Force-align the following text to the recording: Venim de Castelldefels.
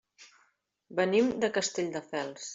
Venim 1.01 1.31
de 1.45 1.51
Castelldefels. 1.59 2.49